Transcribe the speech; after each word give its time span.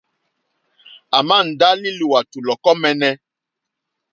À 1.17 1.19
màà 1.27 1.45
ndá 1.49 1.69
lí 1.81 1.89
lùwàtù 1.99 2.37
lɔ̀kɔ́ 2.47 2.73
mǃɛ́ɛ́nɛ́. 2.81 3.11